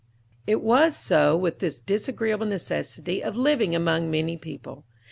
It 0.47 0.63
was 0.63 0.97
so 0.97 1.37
with 1.37 1.59
this 1.59 1.79
disagreeable 1.79 2.47
necessity 2.47 3.23
of 3.23 3.37
living 3.37 3.75
among 3.75 4.09
many 4.09 4.35
people. 4.35 4.83